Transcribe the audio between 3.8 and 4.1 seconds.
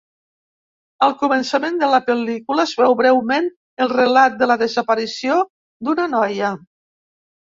el